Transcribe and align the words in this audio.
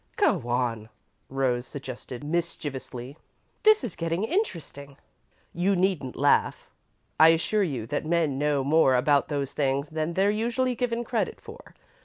"Go 0.15 0.47
on," 0.49 0.89
Rose 1.29 1.67
suggested 1.67 2.23
mischievously. 2.23 3.19
"This 3.61 3.83
is 3.83 3.95
getting 3.95 4.23
interesting." 4.23 4.97
"You 5.53 5.75
needn't 5.75 6.15
laugh. 6.15 6.71
I 7.19 7.27
assure 7.27 7.61
you 7.61 7.85
that 7.85 8.03
men 8.03 8.39
know 8.39 8.63
more 8.63 8.95
about 8.95 9.27
those 9.27 9.53
things 9.53 9.89
than 9.89 10.15
they're 10.15 10.31
usually 10.31 10.73
given 10.73 11.03
credit 11.03 11.39
for. 11.39 11.75